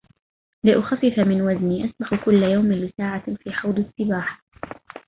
[0.63, 4.43] لأخفف من وزني، أسبح كل يوم لساعة في حوض السباحة.